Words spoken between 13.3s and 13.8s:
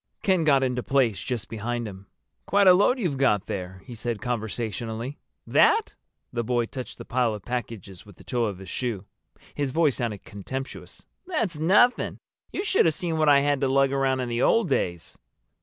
had to